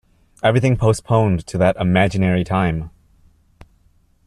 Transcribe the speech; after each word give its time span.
Everything 0.41 0.77
postponed 0.77 1.45
to 1.45 1.59
that 1.59 1.77
imaginary 1.77 2.43
time! 2.43 2.89